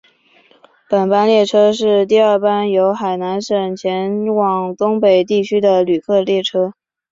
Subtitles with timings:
[0.89, 6.73] 本班列车是第二班由海南省前往东北地区的旅客列车。